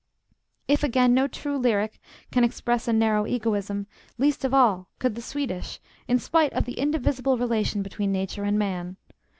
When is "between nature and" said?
7.83-8.57